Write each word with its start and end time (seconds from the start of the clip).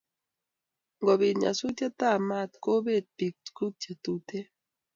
ngobit 0.99 1.35
nyasutet 1.41 1.99
ab 2.11 2.19
maat 2.27 2.51
kobet 2.63 3.05
pik 3.17 3.35
tukuk 3.43 3.73
che 3.81 3.91
tuten 4.03 4.47